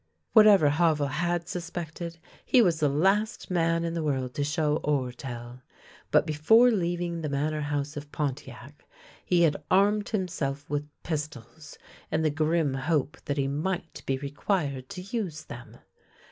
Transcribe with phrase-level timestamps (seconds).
[0.33, 5.11] Whatever Havel had suspected, he was the last man in the world to show or
[5.11, 5.61] tell.
[6.09, 8.83] But before leaving the Manor House of Pontiac
[9.23, 11.77] he had armed himself with pistols,
[12.11, 15.77] in the grim hope that he might be required to use them.